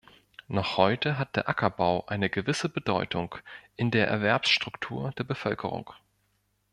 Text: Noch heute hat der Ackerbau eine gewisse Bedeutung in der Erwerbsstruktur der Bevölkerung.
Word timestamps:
Noch 0.47 0.77
heute 0.77 1.19
hat 1.19 1.35
der 1.35 1.47
Ackerbau 1.47 2.07
eine 2.07 2.31
gewisse 2.31 2.69
Bedeutung 2.69 3.35
in 3.75 3.91
der 3.91 4.07
Erwerbsstruktur 4.07 5.11
der 5.11 5.25
Bevölkerung. 5.25 5.93